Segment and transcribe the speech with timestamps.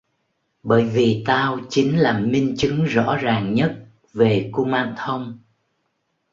[0.63, 3.77] Bởi vì tao chính là minh chứng rõ ràng nhất
[4.13, 5.39] về kumanthong